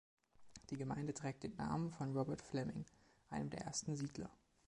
Die 0.71 0.77
Gemeinde 0.77 1.13
trägt 1.13 1.43
den 1.43 1.53
Namen 1.57 1.91
von 1.91 2.17
Robert 2.17 2.41
Fleming, 2.41 2.85
einem 3.29 3.51
der 3.51 3.61
ersten 3.65 3.95
Siedler. 3.95 4.31